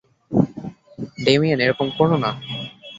Damien, 1.25 1.59
এরকম 1.65 1.87
করো 1.97 2.15
না! 2.23 2.31